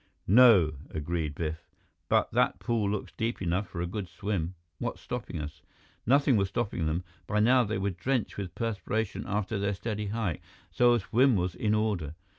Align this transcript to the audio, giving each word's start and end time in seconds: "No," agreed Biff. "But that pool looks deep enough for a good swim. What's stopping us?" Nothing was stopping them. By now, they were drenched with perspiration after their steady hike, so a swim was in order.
"No," 0.25 0.73
agreed 0.89 1.35
Biff. 1.35 1.63
"But 2.09 2.31
that 2.31 2.57
pool 2.57 2.89
looks 2.89 3.11
deep 3.15 3.39
enough 3.39 3.67
for 3.67 3.81
a 3.81 3.85
good 3.85 4.09
swim. 4.09 4.55
What's 4.79 4.99
stopping 4.99 5.39
us?" 5.39 5.61
Nothing 6.07 6.37
was 6.37 6.47
stopping 6.49 6.87
them. 6.87 7.03
By 7.27 7.39
now, 7.39 7.63
they 7.63 7.77
were 7.77 7.91
drenched 7.91 8.35
with 8.35 8.55
perspiration 8.55 9.25
after 9.27 9.59
their 9.59 9.75
steady 9.75 10.07
hike, 10.07 10.41
so 10.71 10.95
a 10.95 10.99
swim 10.99 11.35
was 11.35 11.53
in 11.53 11.75
order. 11.75 12.15